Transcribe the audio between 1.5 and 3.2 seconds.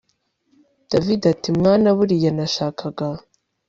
mwana buriya nashakaga